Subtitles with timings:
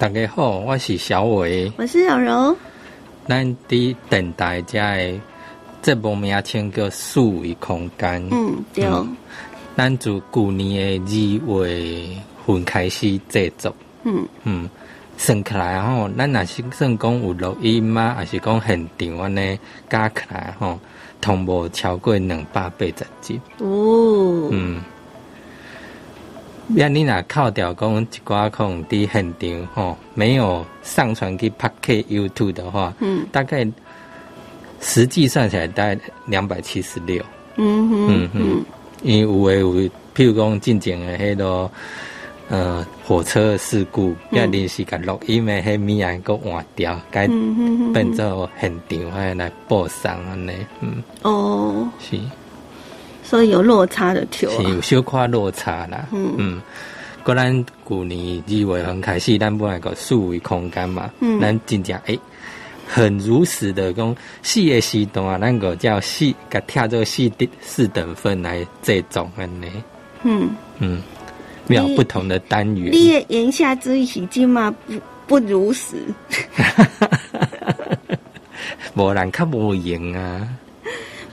[0.00, 2.56] 大家好，我是小伟，我是小柔。
[3.28, 5.20] 咱伫等待家的
[5.82, 8.26] 节目名称叫四维空间。
[8.30, 8.86] 嗯，对。
[9.76, 12.16] 咱自去年的二月
[12.46, 13.76] 份开始制作。
[14.04, 14.70] 嗯嗯，
[15.18, 18.14] 算起来吼，咱若是算讲有录音吗？
[18.16, 19.58] 还是讲现场安尼
[19.90, 20.78] 加起来吼，
[21.20, 23.38] 同无超过两百八十集。
[23.58, 24.48] 哦。
[24.50, 24.80] 嗯。
[26.76, 33.66] 要你若靠掉讲一寡空伫现场吼，没有上传去拍 K YouTube 的话，嗯，大概
[34.80, 37.24] 实际算起来大概两百七十六。
[37.56, 38.64] 嗯哼，嗯哼，
[39.02, 41.70] 因为有诶有，譬如讲进前诶迄个
[42.48, 47.26] 呃火车事故，要临时甲录音诶迄物啊，搁换掉，改
[47.92, 52.18] 变做现场还来播送安尼，嗯，哦，是。
[53.30, 56.08] 所以有落差的条，是有小夸落差啦。
[56.10, 56.60] 嗯嗯，
[57.22, 62.18] 果咱去年二月份开始，咱本来个数维空间嘛，嗯咱真正诶，
[62.88, 69.70] 很如实的讲四个时段啊，咱个叫四，甲跳做四等四等份来这种安尼。
[70.24, 71.00] 嗯嗯，
[71.68, 72.90] 有不同的单元。
[72.92, 74.94] 你言下之意是今嘛不
[75.28, 75.94] 不如实。
[78.94, 80.48] 无人较无用啊。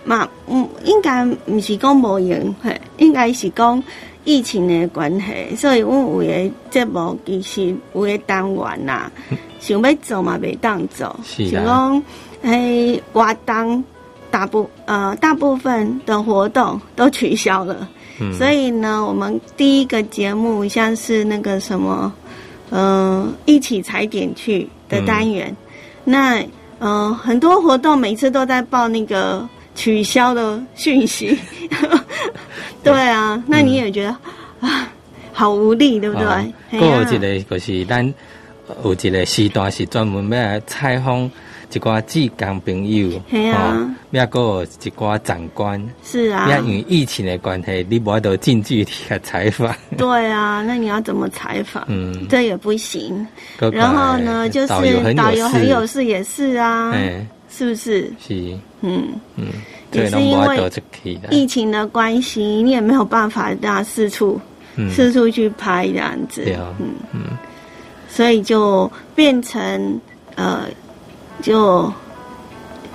[0.08, 3.84] 嘛，嗯，应该毋是讲无用，嘿，应该是讲
[4.24, 9.12] 疫情的关系，所以阮有诶节目其实有诶单元呐，
[9.60, 12.02] 想要做嘛袂当做，是讲
[12.44, 13.84] 诶活动
[14.32, 17.86] 大部呃大部分的活动都取消了，
[18.32, 22.14] 所以呢，我们第一个节目像是那个什么，
[22.72, 25.54] 嗯，一起踩点去的单元，
[26.06, 26.42] 那
[26.80, 29.46] 嗯很多活动每次都在报那个。
[29.78, 31.38] 取消的讯息，
[32.84, 34.10] 对啊，那你也觉得
[34.68, 34.92] 啊，
[35.32, 36.54] 好无力，对不对？
[36.72, 38.14] 有一个就是咱
[38.84, 41.30] 有一个时段是专门要来采访
[41.72, 49.72] 一寡志工朋友，系啊，要个一寡长官，是啊，因为疫情的关系，你无得近距离的采访。
[49.96, 51.84] 对啊，那你要怎么采访？
[51.88, 53.26] 嗯，这也不行。
[53.72, 54.68] 然后呢，就是
[55.14, 56.92] 导游很有事也是啊。
[57.58, 58.14] 是不是？
[58.20, 59.08] 是，嗯。
[59.36, 59.46] 嗯，
[59.94, 60.72] 也是因为
[61.32, 64.40] 疫情的关系，你也没有办法让四处
[64.94, 66.44] 四处去拍这样子，
[66.80, 66.90] 嗯。
[67.14, 67.22] 嗯，
[68.08, 70.00] 所以就变成
[70.36, 70.66] 呃，
[71.42, 71.92] 就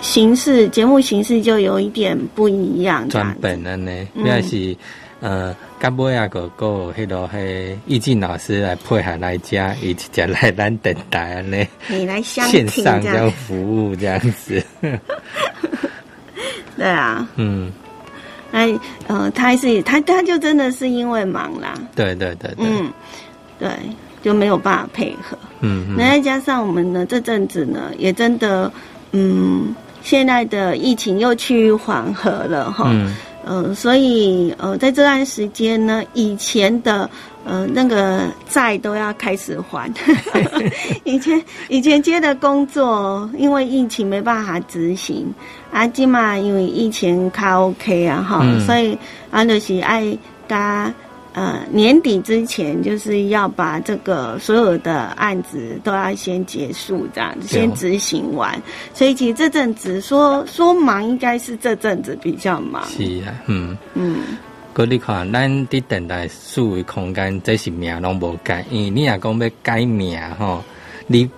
[0.01, 4.77] 形式节目形式就有一点不一样，转本了呢，那是
[5.23, 5.57] 呃。
[5.83, 14.63] 甲尾啊个个迄个迄易静老师来配合来家，一起来咱等待安尼，你来相线上这样服务这样子。
[16.77, 17.73] 对啊，嗯，
[18.53, 18.73] 哎，
[19.09, 22.89] 呃，他是他他就真的是因为忙啦，对对对，嗯，
[23.59, 23.69] 对，
[24.23, 28.73] 就没有办法配合，嗯，那再加上我们呢这阵子呢也真的，
[29.11, 32.89] 嗯，现在的疫情又趋于缓和了哈。
[33.45, 37.09] 呃，所以呃，在这段时间呢，以前的
[37.45, 39.93] 呃那个债都要开始还。
[41.05, 45.27] 以前以前接的工作，因为疫情没办法执行，
[45.73, 48.97] 啊，今嘛因为疫情卡 OK 啊哈，所以
[49.31, 50.17] 啊就是爱
[50.49, 50.93] 加。
[51.35, 58.61] 呃，年底之前就是要把这个所有的案子都要先结束，这样子先执行完。
[58.93, 62.85] 所以其实这阵子说说忙，应该是这阵子比较忙。
[62.87, 64.17] 是啊，嗯嗯。
[64.75, 70.63] 哥，你看，咱伫等待数位空间，这是名拢无改，因为你若讲要改名吼，
[71.07, 71.29] 你。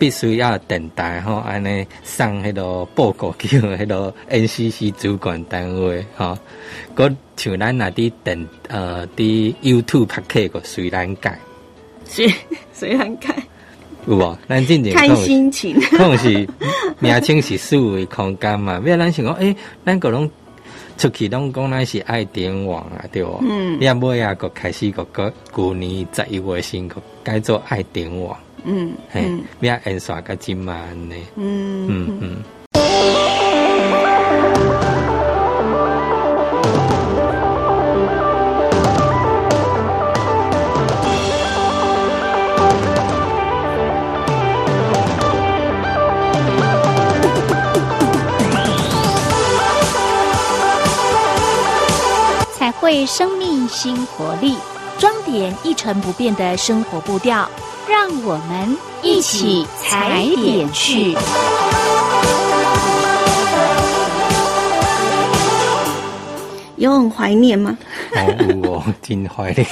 [0.00, 6.36] 必须要等待吼，安尼上迄个报告叫迄个 NCC 主管单位吼，
[6.94, 11.38] 个像咱那啲等呃啲 YouTube 拍客个随然改，
[12.06, 12.32] 随
[12.72, 13.36] 随然改，
[14.06, 14.38] 有无？
[14.48, 16.48] 咱真正看心情， 可能是
[16.98, 20.28] 名称是四维空间嘛，要咱想讲，诶，咱个拢
[20.96, 23.38] 出去拢讲咱是爱点网啊，对无？
[23.42, 28.34] 嗯，要尾啊个开始个个旧年十一月先个改做爱点网。
[28.64, 30.76] 嗯，嘿，咩印刷个真慢
[31.08, 31.14] 呢？
[31.36, 32.44] 嗯嗯嗯。
[52.52, 54.54] 彩绘生命新活力，
[55.00, 57.50] 装点一成不变的生活步调。
[57.88, 61.16] 让我们一起踩点去。
[66.76, 67.76] 有很怀念吗？
[68.14, 69.66] 哦，我真怀念。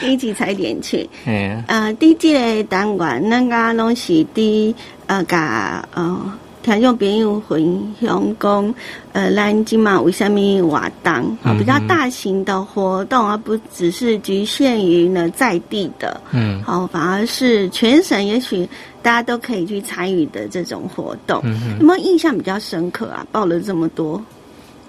[0.00, 1.08] 一起踩点去。
[1.24, 4.74] 嗯，呃，第一个单元，咱家拢是伫
[5.06, 6.32] 呃，甲呃。
[6.62, 8.74] 听众朋友分享讲，
[9.12, 11.12] 呃，咱今嘛为什么活动
[11.42, 11.54] 啊？
[11.58, 18.68] 比较大型的活动，而不只是局限于呢在地的，嗯，好，反而是全省，也许
[19.00, 21.42] 大家都可以去参与的这种活动。
[21.80, 23.26] 有没有印象比较深刻啊？
[23.32, 24.22] 报了这么多，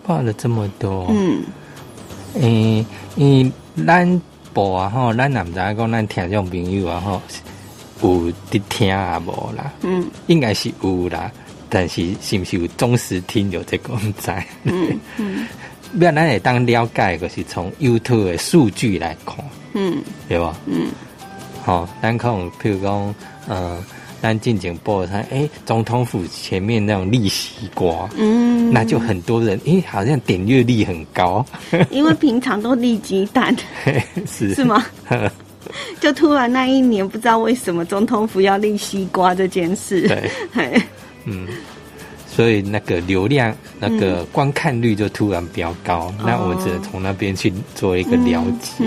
[0.03, 1.41] 报了这么多，嗯，
[2.33, 2.85] 诶，
[3.15, 3.51] 因
[3.87, 4.21] 咱
[4.53, 7.21] 报啊吼，咱也毋知讲咱听众朋友啊吼，
[8.03, 9.71] 有伫听啊无啦？
[9.83, 11.31] 嗯，应该是有啦。
[11.71, 14.45] 但是是不是有忠实听友这个在？
[14.65, 15.47] 嗯嗯，
[15.99, 19.37] 要咱会当了解，就是从 YouTube 的数据来看，
[19.73, 20.53] 嗯，对吧？
[20.65, 20.87] 嗯，
[21.63, 22.29] 好，咱看，
[22.61, 23.15] 譬如讲，
[23.47, 23.81] 嗯，
[24.21, 31.45] 咱进前播他，哎，总统府前面那种立西瓜，嗯，那就很多人，哎，好像点阅率很高，
[31.89, 33.55] 因为平常都立鸡蛋，
[34.27, 34.85] 是是吗？
[36.01, 40.05] 就突然那一年，不知道为什么总统府要立西瓜这件事，
[40.53, 40.81] 对。
[41.25, 41.47] 嗯，
[42.27, 48.85] 所以那个流量、那个观看率就突然比较高，那我们只能从那边去做一个了解。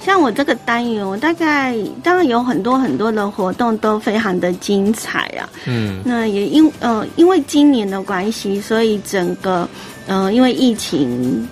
[0.00, 5.48] 像我这个单元，我大概当然有很多很多的活动都非常的精彩啊。
[5.66, 9.68] 嗯，那也因呃因为今年的关系，所以整个
[10.06, 11.46] 嗯因为疫情。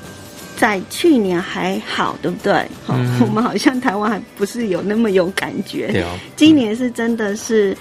[0.56, 2.66] 在去年还好，对不对？
[2.88, 5.88] 嗯， 我们好像台湾还不是有那么有感觉。
[5.92, 7.76] 对哦，今年是真的是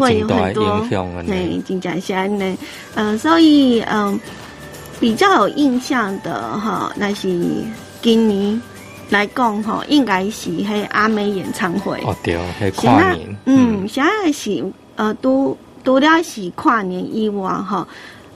[0.00, 0.84] 会有很多
[1.24, 2.58] 对金甲山呢，
[2.96, 4.18] 嗯，所以嗯
[4.98, 7.40] 比较有印象的哈，那是
[8.02, 8.60] 今年
[9.10, 14.64] 来讲哈，应该是黑阿美演唱会哦，对，黑跨年，嗯，现在是
[14.96, 17.86] 呃，都都了是跨年以外哈，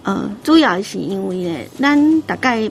[0.04, 2.70] 呃，主要是因为呢，咱大概。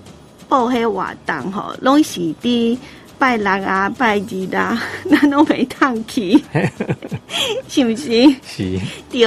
[0.51, 2.77] 报迄活动吼，拢是伫
[3.18, 4.77] 拜六啊、拜日啊，
[5.09, 6.44] 咱拢袂通去，
[7.69, 8.36] 是毋是？
[8.45, 8.77] 是。
[9.09, 9.25] 对，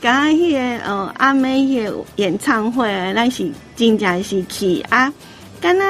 [0.00, 5.12] 刚刚迄个呃阿妹迄个演唱会，咱是真正是去啊，
[5.60, 5.84] 敢若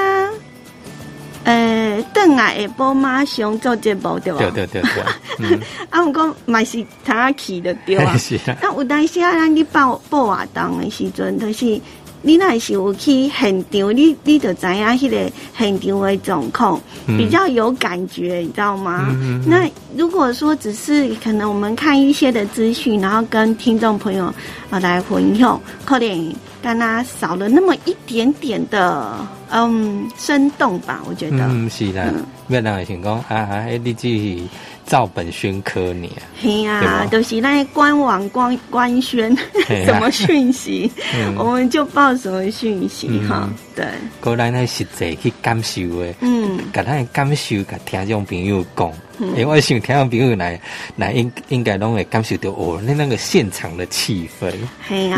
[1.45, 4.37] 呃，邓来下晡马上做节目对吧？
[4.39, 5.59] 对对对对。
[5.89, 8.15] 啊，毋过嘛是通啊去的对啊。
[8.17, 8.55] 是啊。
[8.61, 11.81] 那有当时啊，咱去报报活动的时阵，都是。
[12.21, 19.15] 你那是有去现场，你你就知影迄个现场的状况，比较有感觉，你知道吗？
[19.45, 24.25] 那如果说只是可能我们看一些的资讯，然后跟听众朋友
[24.69, 29.15] 啊来分享，可能但他少了那么一点点的
[29.49, 31.37] 嗯生动吧，我觉得。
[31.49, 32.13] 嗯，是的，
[32.49, 34.43] 越南的情况啊啊，你继续。
[34.89, 36.09] 照本宣科呢？
[36.41, 39.37] 嘿呀，都是那官网官官宣
[39.85, 40.91] 什么讯息，
[41.37, 43.47] 我们就报什么讯息哈。
[43.75, 43.85] 对，
[44.19, 50.59] 过来那实际去感受的，嗯，甲咱感受，甲听众朋友讲，因为我想听众朋友来
[50.95, 54.51] 来应应该拢会感受到哦，那那个现场的气氛，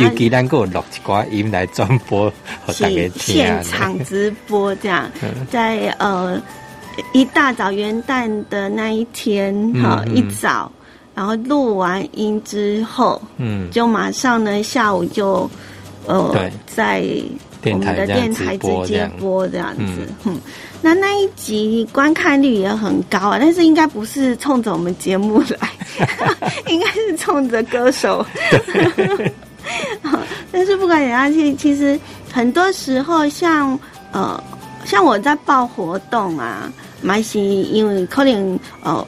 [0.02, 2.30] 尤其咱个录一寡音来转播，
[2.66, 3.36] 和大家听。
[3.36, 5.10] 现场直播这样，
[5.50, 6.42] 在呃。
[7.14, 10.72] 一大早元旦的那一天，哈，一早，
[11.16, 15.50] 然后录完音之后，嗯，就马上呢，下午就，
[16.06, 17.04] 呃，在
[17.64, 20.40] 我们的电台直接播这样子，嗯，
[20.82, 25.70] 那那一集观看率也很高啊，但是应该不是冲着我们节目来，
[26.68, 28.26] 应该是冲着歌手，
[30.52, 32.00] 但是不管怎样，其其实
[32.32, 33.78] 很多时候像
[34.12, 34.44] 呃。
[34.86, 36.72] 像我在报活动啊，
[37.02, 39.06] 嘛是因为可能呃，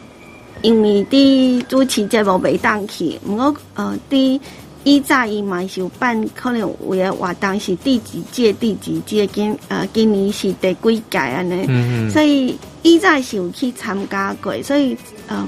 [0.62, 4.40] 因为伫主持节目袂当去，毋过呃，伫
[4.84, 14.98] 以早伊嘛是有办，可能有诶活动是第几届第几届，今呃今年是第几届安尼，所以以早是有去参加过，所以
[15.30, 15.48] 嗯，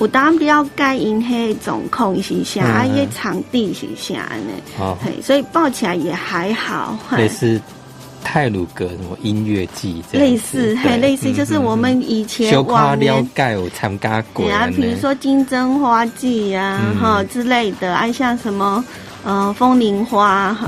[0.00, 7.60] 有当了解因迄状况是啥，啊，伊场地是啥安尼，哦，所以报起来也还好，类似。
[8.30, 18.84] 泰鲁格什么音乐季这类似，很类似，就是我们以前往了解有参加过啊，比如说金针花季呀，哈之类的，啊，像什么
[19.24, 20.66] 呃风铃花，哈，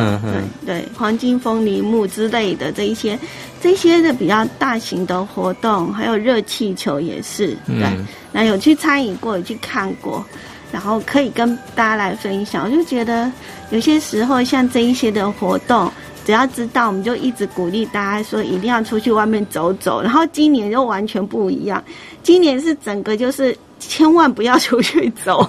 [0.64, 3.18] 对对，黄金风铃木之类的这一些，
[3.60, 7.86] 这些的比较大型的活动，还有热气球也是，对，
[8.32, 10.24] 那有去参与过，有去看过，
[10.72, 13.30] 然后可以跟大家来分享，我就觉得
[13.68, 15.92] 有些时候像这一些的活动。
[16.30, 20.00] 只要知道，我们就一直鼓励大家说一定要出去外面走走。
[20.00, 21.82] 然后今年就完全不一样，
[22.22, 25.44] 今年是整个就是千万不要出去走，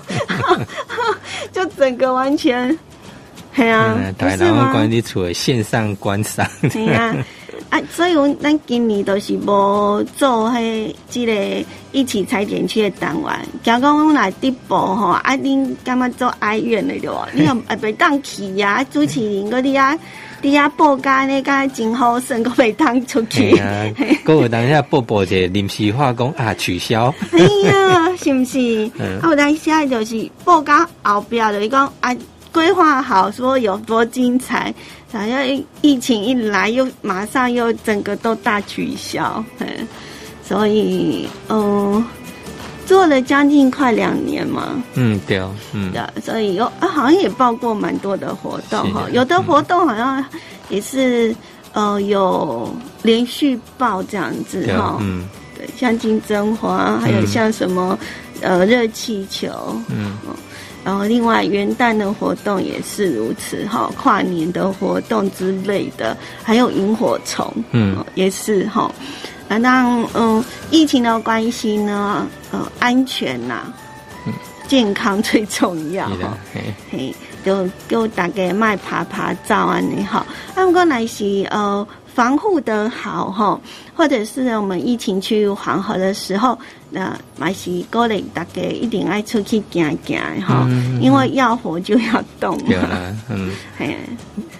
[1.54, 2.76] 就整个完全，
[3.56, 7.16] 对啊，对，然后关于除了线上观赏，对啊，
[7.70, 13.48] 啊，所以讲咱今年都是无做迄即个一起踩点去的单元。
[13.62, 18.84] 假讲我来直播吼，啊，恁干嘛做哀怨的对你又啊袂当去呀？
[18.86, 19.96] 主持人嗰啲啊，
[20.42, 23.56] 啲啊报价呢，刚才真好，剩个袂当出去。
[24.24, 27.14] 各位等下报报者临时化工啊，取消。
[27.32, 28.92] 哎呀，是不是？
[29.00, 32.16] 啊，我当下就是报价后边就讲啊，
[32.52, 34.74] 规划好说有多精彩。
[35.14, 35.46] 好像
[35.82, 39.68] 疫情一来，又马上又整个都大取消，嗯，
[40.42, 42.02] 所以嗯，
[42.86, 45.42] 做了将近快两年嘛，嗯，对，
[45.74, 50.24] 嗯，对，所以有啊，好像也报过蛮多的活动哈，有的活动好像
[50.70, 51.36] 也是
[51.74, 57.98] 呃有连续报这样子哈，嗯，对，像金针花，还有像什么
[58.42, 59.50] 呃热气球，
[59.90, 60.18] 嗯。
[60.84, 68.92] 然后，另外元旦的活动也是如此哈，跨年的活动之类的，还有萤火虫，嗯，也是哈。
[69.52, 73.64] 那当嗯疫情的关系呢，呃，安全呐，
[74.66, 76.38] 健康最重要哈。
[76.90, 80.26] 嘿，就就大概卖爬爬照啊，你好。
[80.56, 81.86] 那不过来是呃。
[82.14, 83.58] 防护的好哈，
[83.96, 90.68] 或者是我们疫情去黄河的时候，那还是鼓励大家一定爱出去行行哈，
[91.00, 92.58] 因为要活就要动。
[92.66, 93.96] 对啦，嗯， 嘿，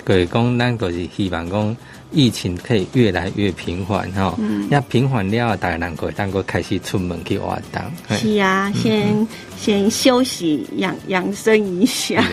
[0.06, 1.76] 对，讲咱就是希望讲
[2.12, 4.38] 疫情可以越来越平缓哈，
[4.70, 7.82] 要平缓了，大家能够能够开始出门去活动。
[8.18, 9.28] 是啊，先
[9.58, 12.24] 先休息养养生一下。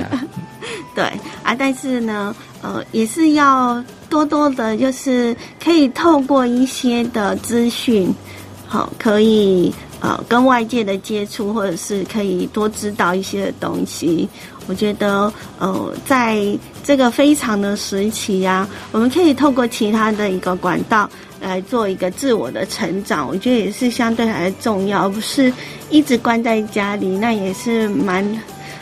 [0.95, 1.05] 对
[1.43, 3.83] 啊，但是呢，呃，也是要。
[4.11, 8.11] 多多的，就是可以透过一些的资讯，
[8.67, 14.29] 好，可以呃跟外界的接触，或者是可以多知道一些的东西。
[14.67, 16.45] 我觉得呃，在
[16.85, 21.09] 这个非常的时期呀，我们可以透过其他的一个管道
[21.41, 23.27] 来做一个自我的成长。
[23.27, 25.53] 我觉得也是相对来重要，而不是
[25.91, 28.25] 一直关在家里，那也是蛮。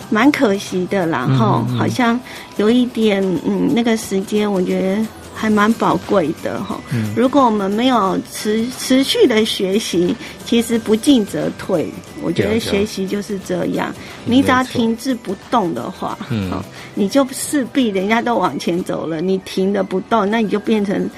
[0.09, 2.17] 蛮可惜的，然后好像
[2.59, 5.05] 有一点，嗯，那个时间我觉得
[5.37, 6.81] 还蛮宝贵的哈。
[7.15, 10.17] 如果我们没有持持续的学习，
[10.47, 11.93] 其实不进则退。
[12.23, 16.51] 我觉得学习就是这样，你只要停滞不动的话，嗯，
[16.95, 21.09] 你就势必人家都往前走了，你停的不动，那你就变成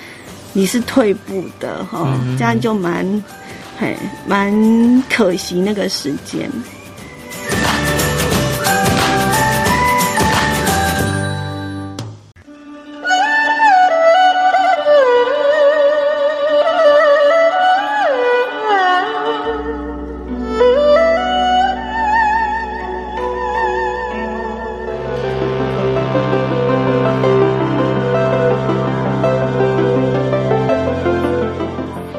[0.52, 2.18] 你是退步的哈。
[2.36, 3.24] 这样就蛮，
[3.78, 3.96] 嘿，
[4.26, 6.50] 蛮可惜那个时间。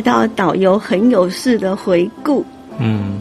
[0.00, 2.44] 到导游很有事的回顾。
[2.78, 3.18] 嗯，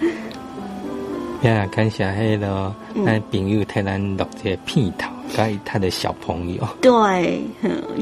[1.42, 6.68] 呀，看下黑了，那朋友太难录这片头，跟他的小朋友。
[6.82, 7.40] 对，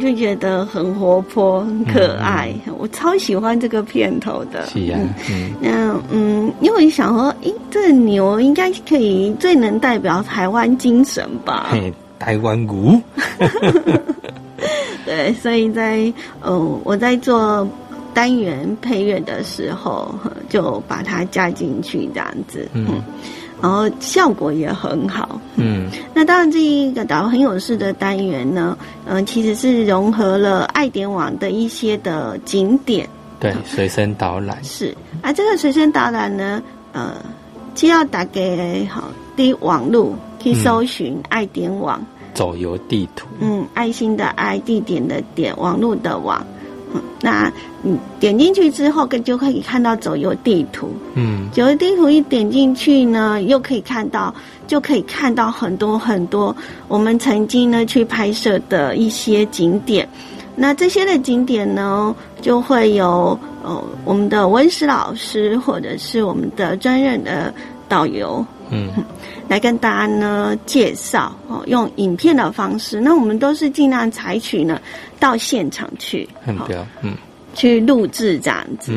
[0.01, 4.67] 就觉得很活泼、很可爱，我超喜欢这个片头的。
[4.67, 4.99] 是呀，
[5.31, 11.73] 嗯，那嗯，因为想说，诶，这牛应该可以最能代表台湾精神吧？
[12.19, 13.01] 台湾鼓。
[15.09, 16.13] 对，所以在
[16.43, 17.67] 呃，我在做
[18.13, 20.15] 单元配乐的时候，
[20.51, 23.03] 就把它加进去这样子，嗯，
[23.63, 25.89] 然后效果也很好，嗯。
[26.13, 33.09] 那当然，这一个导很有事的单元呢，嗯，其实是融合了爱点网的一些的景点，
[33.41, 34.63] 对，随身导览。
[34.63, 34.95] 是。
[35.23, 36.63] 啊，这个随身导览呢，
[36.93, 37.15] 呃，
[37.75, 39.05] 既要打给好
[39.39, 41.99] 的网络去搜寻爱点网。
[42.39, 46.41] 走游地图，嗯，爱心的爱，地点的点，网络的网，
[46.95, 47.53] 嗯，那
[47.83, 54.33] 你点进去之后，就可以看到走游地图，嗯，走游地图一点进去呢，又可以看到，
[54.69, 56.55] 就可以看到很多很多
[56.87, 60.09] 我们曾经呢去拍摄的一些景点，
[60.55, 67.53] 那这些的景点呢，就会有呃我们的温室老师或者是我们的专任的
[67.89, 68.91] 导游嗯，
[69.49, 73.01] 来跟大家呢介绍哦，用影片的方式。
[73.01, 74.81] 那我们都是尽量采取呢
[75.19, 77.17] 到现场去，很标，嗯，
[77.55, 78.93] 去录制这样子。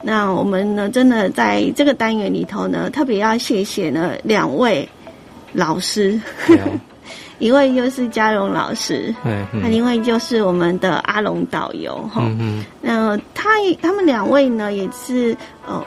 [0.00, 4.88] 那我们呢，真的在这个单元里头呢，特别要谢谢呢两位
[5.52, 6.20] 老师，
[7.40, 13.50] 一位就是嘉荣老师，嗯，另外就是我们的阿龙导游哈，嗯那他
[13.82, 15.36] 他们两位呢也是
[15.66, 15.84] 呃，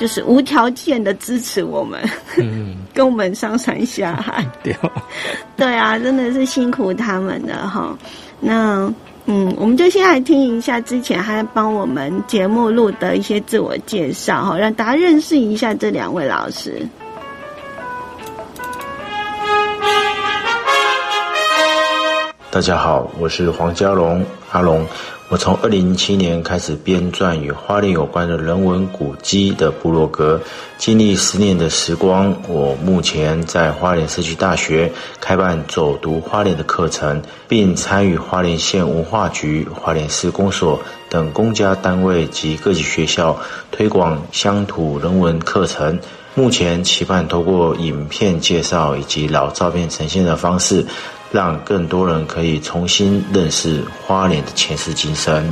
[0.00, 2.00] 就是无条件的支持我们，
[2.38, 4.74] 嗯， 跟我们上山下海， 对，
[5.56, 7.96] 对啊，真的是辛苦他们了哈，
[8.40, 8.92] 那。
[9.26, 16.84] 嗯，我们就先来听一下之前还帮我们节目录的一些自我介绍哈，让大家认识一下这两位老师。
[22.50, 24.84] 大家好，我是黄家龙，阿龙。
[25.30, 30.40] 我从二零零七年开始编撰与花莲有关的人文古迹的部落格，
[30.76, 43.38] 经历十年的时光，我目前在花莲社区大学开办走读花莲的课程，并参与花莲县文化局、花莲市公所等公家单位及各级学校
[43.70, 45.96] 推广乡土人文课程。
[46.34, 50.84] 目前期盼透过影片介绍以及老照片呈现的方式。
[51.30, 55.44] 让更多人可以重新认识花莲的前世今生。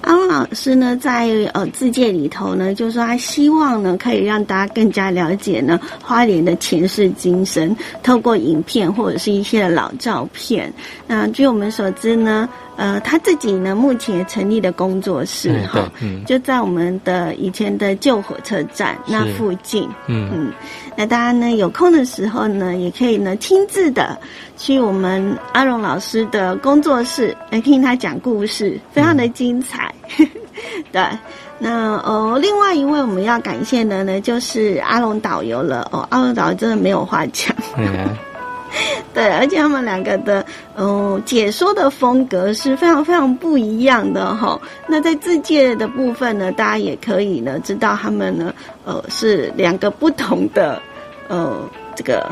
[0.00, 10.72] 安老师呢，在呃字界里头呢，就是说他希望呢，可以让大家更加了解呢花莲的前世今生，透过影片或者是一些老照片。
[11.06, 12.48] 那据我们所知呢。
[12.76, 15.90] 呃，他自己呢，目前成立的工作室哈，
[16.26, 19.88] 就在我们的以前的旧火车站那附近。
[20.06, 20.52] 嗯嗯，
[20.96, 24.18] 那大家呢有空的时候呢，也可以呢亲自的
[24.56, 29.94] 去我们阿荣老师的工作室来听他讲故事，非常的精彩。
[30.90, 31.02] 对，
[31.58, 35.88] 那哦，另外一位我们要感谢的呢，就是阿龙导游了。
[35.92, 37.54] 哦，阿龙导游真的没有话讲。
[39.14, 40.43] 对，而且他们两个的
[40.76, 44.60] 嗯解说的风格是非常非常不一样的哈。
[44.86, 50.80] 那在自介的部分呢，大家也可以呢知道他们呢呃是两个不同的
[51.28, 51.56] 呃
[51.94, 52.26] 这个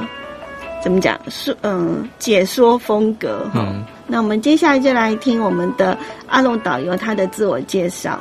[0.83, 3.67] 怎么讲是嗯解说风格哈。
[4.07, 8.21] 那我们接下来就来听我们的阿龙导游他的自我介绍。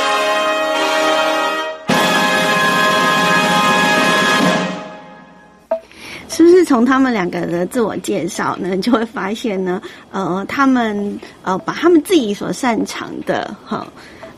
[6.61, 9.81] 自从他们两个的自我介绍呢， 就会发现呢？
[10.11, 13.87] 呃，他们呃，把他们自己所擅长的哈。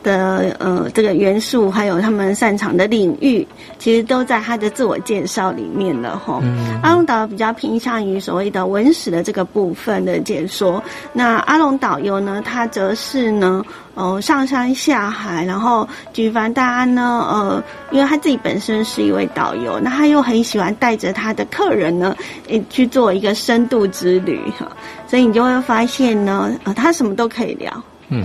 [0.03, 3.47] 的呃，这个元素还有他们擅长的领域，
[3.79, 6.41] 其实都在他的自我介绍里面了哈。
[6.83, 13.63] 阿龙导游比较偏向于所谓的文史的这个部分的解说，那阿龙导游呢，他则是呢，
[13.95, 22.15] 哦，上山下海，然后举凡大家呢，呃，因为他自己本身是一位导游，那他又很喜欢带着他的客人呢，
[22.69, 24.69] 去做一个深度之旅哈，
[25.07, 27.71] 所以你就会发现呢，呃，他什么都可以聊，
[28.09, 28.23] 嗯。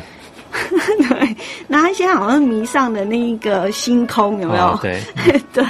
[1.08, 4.78] 对，那他现在好像迷上了那一个星空，有没有？
[4.82, 5.02] 对，
[5.52, 5.64] 对，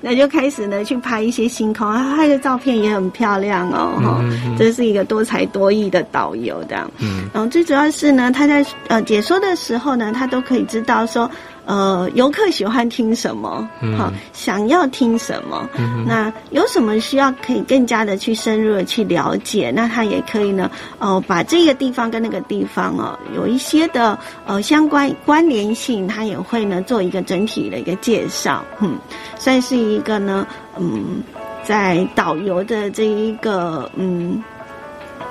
[0.00, 4.24] 那就开始呢去拍一些星空，他拍的照片也很漂亮哦，哈，
[4.58, 6.90] 这是一个多才多艺的导游这样。
[6.98, 11.30] 嗯，然后最主要是呢，他在呃解说的时候呢，他都可以知道说。
[11.66, 13.68] 呃，游客喜欢听什么？
[13.98, 15.68] 好，想要听什么？
[15.76, 19.72] 嗯那有什么需要可以更加的去深入的去了解？
[19.74, 28.64] 那他也可以呢，呃，把这个地方跟那个地方哦，有一些的呃相关关联性，他也会呢做一个整体的一个介绍。
[28.80, 28.96] 嗯，
[29.36, 30.46] 算是一个呢，
[30.78, 31.20] 嗯，
[31.64, 34.42] 在导游的这一个嗯。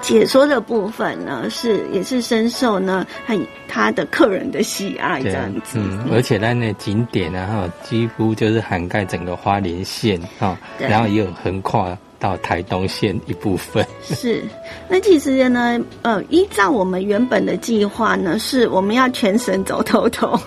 [0.06, 13.84] 解说的部分呢，是也是深受呢很他的客人的喜爱这样子，嗯，而且在那景点呢哈，几乎就是涵盖整个花莲县哈，然后也有横跨到台东县一部分。
[14.06, 14.44] 是，
[14.88, 20.40] 那其实呢，呃，依照我们原本的计划呢，是我们要全省走透透，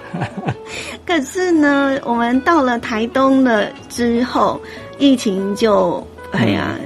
[1.05, 4.61] 可是呢，我们到了台东了之后，
[4.99, 6.77] 疫情就哎呀。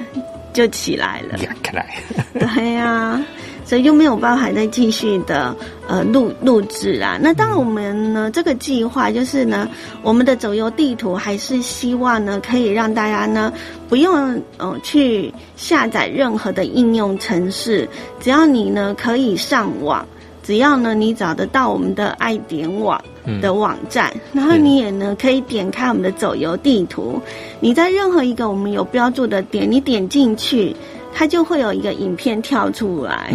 [0.52, 1.94] 就起来了，起来，
[2.34, 3.20] 对呀，
[3.64, 5.54] 所以就没有办法再继续的
[5.88, 7.18] 呃录录制啊。
[7.20, 9.68] 那当然我们呢这个计划就是呢，
[10.02, 13.52] 我们的走游地图还是希望呢可以让大家呢
[13.88, 17.88] 不用呃去下载任何的应用程式，
[18.20, 20.06] 只要你呢可以上网。
[20.44, 23.00] 只要呢，你找得到我们的爱点网
[23.40, 27.20] 的网站，然后你也呢可以点开我们的走游地图。
[27.60, 30.74] 你在任何一个我们有标注的点，你点进去，
[31.14, 33.32] 它就会有一个影片跳出来，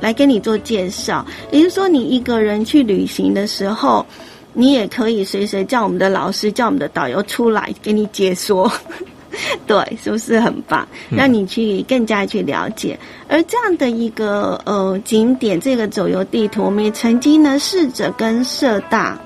[0.00, 1.24] 来跟你做介绍。
[1.50, 4.04] 也就是说，你一个人去旅行的时候，
[4.52, 8.70] 你也可以随时叫我们的老师、叫我们的导游出来给你解说。
[9.64, 10.86] 对，是不是很棒？
[11.08, 12.98] 让你去更加去了解。
[13.28, 19.16] 而这样的一个呃景点，这个走游地图，我们也曾经呢试着跟社大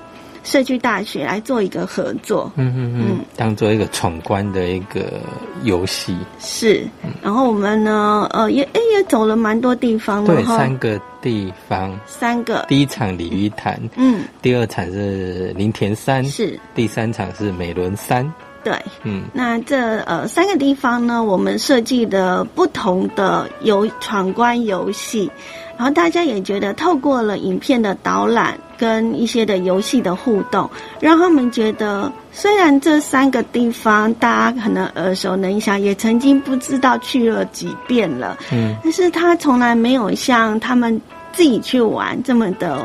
[0.45, 2.49] 社区大学来做一个合作。
[2.55, 5.19] 嗯嗯嗯，当做一个闯关的一个
[5.63, 6.15] 游戏。
[6.39, 6.87] 是，
[7.21, 10.23] 然后我们呢，呃，也哎也走了蛮多地方。
[10.23, 11.99] 对，三个地方。
[12.05, 12.63] 三个。
[12.69, 13.77] 第一场鲤鱼潭。
[13.97, 14.23] 嗯。
[14.41, 16.23] 第二场是林田山。
[16.23, 16.57] 是。
[16.73, 18.31] 第三场是美仑山。
[18.63, 25.29] 对，嗯，那这呃三个地方呢，我们设计的不同的游闯关游戏，
[25.77, 40.99] 然后大家也觉得透过了影片的导览跟一些的游戏的互动，让他们觉得虽然这三个地方大家可能耳熟能详，也曾经不知道去了几遍了，嗯，但是他从来没有像他们
[41.33, 42.81] 自己去玩这么的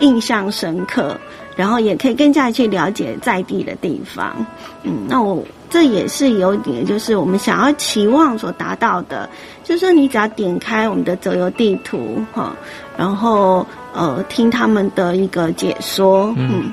[0.00, 1.18] 印象深刻。
[1.60, 4.34] 然后也可以更加去了解在地的地方，
[4.82, 9.28] 嗯，那我这也是有点，就是我们想要期望所达到的，
[9.62, 12.56] 就是说你只要点开我们的走游地图哈，
[12.96, 16.72] 然后呃听他们的一个解说，嗯，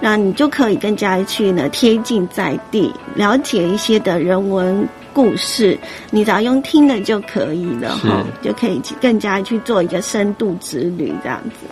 [0.00, 5.76] 那你就可以更加去呢贴近在地，了解一些的人文故事，
[6.12, 11.66] 你只要用听的就可以了哈，就可以更加去做一个深度之旅这样子。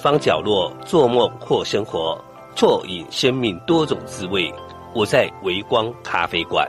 [0.00, 2.18] 方角落做梦或生活，
[2.56, 4.50] 啜饮生命多种滋味。
[4.94, 6.66] 我在微光咖啡馆。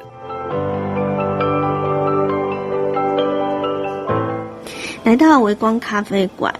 [5.05, 6.53] 来到微光咖啡馆，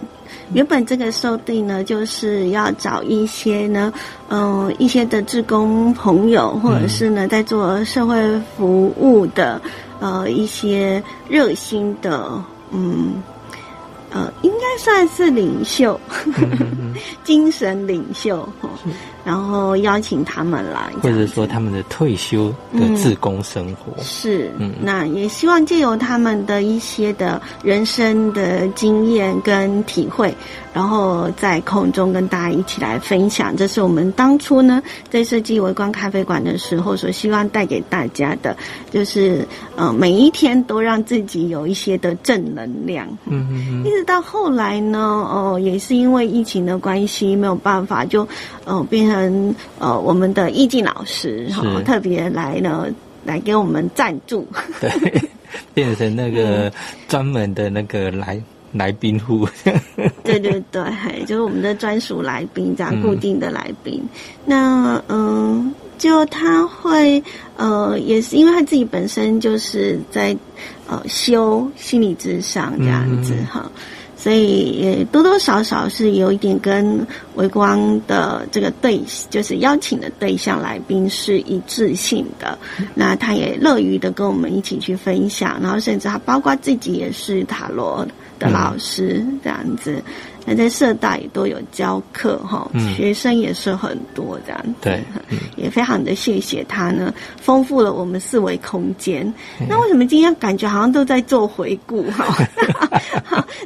[0.54, 3.92] 原本这个设定呢，就是要找一些呢，
[4.30, 8.16] 嗯，一些的志工朋友，或者是呢，在做社会
[8.56, 9.60] 服务的，
[10.00, 13.22] 呃，一些热心的，嗯。
[14.14, 15.98] 呃，应该算是领袖，
[17.24, 18.68] 精神领袖哈。
[19.24, 30.34] 然后邀请他们来，或者说他们的退休的自工生活是，嗯，那也希望借由他们的一些的人生的经验跟体会，
[30.74, 33.56] 然后在空中跟大家一起来分享。
[33.56, 38.56] 这是我们当初呢在设计围观咖啡馆的时候所希望带给大家的，
[38.90, 43.06] 就是呃每一天都让自己有一些的正能量。
[43.26, 43.84] 嗯嗯嗯。
[43.84, 48.26] 一直到后来呢，哦，也是因为疫情的关系，没有办法就，
[48.64, 49.11] 呃，变。
[49.12, 52.86] 跟呃，我们的易静老师哈，特别来呢，
[53.24, 54.46] 来给我们赞助，
[54.80, 54.90] 对，
[55.74, 56.72] 变成那个
[57.08, 58.40] 专门的那个来
[58.72, 59.46] 来宾户，
[60.24, 60.82] 对对对，
[61.26, 64.02] 就是我们的专属来宾，这样固定的来宾。
[64.46, 67.22] 那嗯，就他会
[67.56, 70.34] 呃，也是因为他自己本身就是在
[70.88, 73.70] 呃修心理智商这样子哈。
[74.22, 77.04] 所以也多多少少是有一点跟
[77.34, 82.56] 微光的这个对，就是邀请的对象来宾是一致性的。
[82.94, 88.06] 那他也乐于的跟我们一起去分享，然后甚至他包括自己也是塔罗
[88.38, 90.00] 的老师这样子。
[90.44, 94.60] 那在社大也都有教课哈，学生也是很多这样。
[94.80, 95.00] 对，
[95.54, 99.32] 也非常的谢谢他呢，丰富了我们四维空间。
[99.68, 102.26] 那为什么今天感觉好像都在做回顾哈？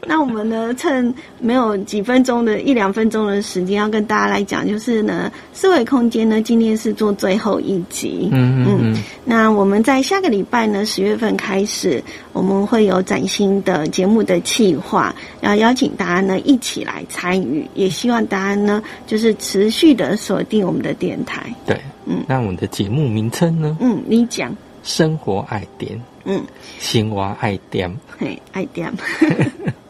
[0.06, 8.28] 那我们呢，趁没有几分钟的一两分钟的时间，要跟大家来讲，就是呢，四维空间呢，今天是做最后一集。
[8.32, 9.04] 嗯嗯嗯。
[9.24, 16.54] 那我们在下个礼拜呢，十月份开始，我们会有崭新的节目的企划，要邀请大家呢一。
[16.58, 21.52] 起来参与，也希望大家呢，就是持续的锁定我们的电台。
[21.66, 23.76] 对，嗯，那我们的节目名称呢？
[23.80, 24.54] 嗯，你讲。
[24.82, 26.00] 生活爱点。
[26.24, 26.42] 嗯，
[26.78, 27.92] 青蛙爱点。
[28.18, 28.92] 嘿，爱点。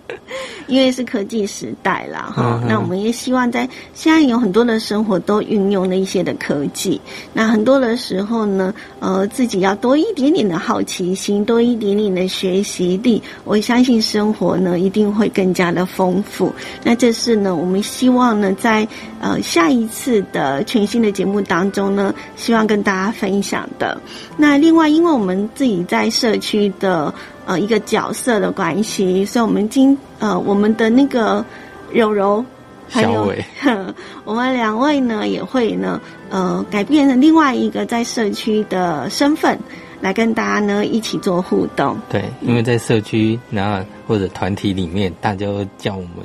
[0.66, 2.60] 因为是科技时代啦，哈。
[2.68, 7.00] 那我们也希望在现在有很多的生活都运用了一些的科技。
[7.32, 13.22] 那很多的时候呢，呃，自己要多一点点的好奇心，多一点点的学习力。
[13.44, 16.52] 我相信生活呢一定会更加的丰富。
[16.82, 18.86] 那这是呢，我们希望呢，在
[19.20, 24.00] 呃下一次的全新的节目当中呢，希望跟大家分享的。
[24.36, 27.12] 那另外，因为我们自己在社区的。
[27.48, 31.44] 呃，一个角色的关系，所以我们今呃，我们的那个
[31.92, 32.44] 柔柔，
[32.88, 33.32] 还有
[34.24, 36.00] 我们两位呢，也会呢，
[36.30, 39.58] 呃，改变了另外一个在社区的身份。
[39.98, 41.96] 来跟大家呢一起做互动。
[42.10, 46.18] 对，因为在社区那或者团体里面，大家都叫我们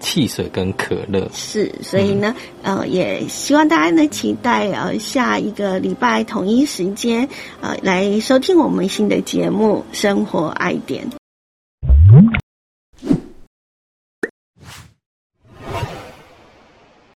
[0.00, 1.28] 汽水跟可乐。
[1.34, 7.28] 是，所以呢，呃，也希望大家呢期待呃下一个礼拜统一时间
[7.60, 11.04] 呃来收听我们新的节目《生活爱点》。